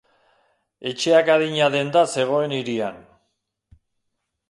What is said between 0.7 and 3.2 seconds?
Etxeak adina denda zegoen hirian.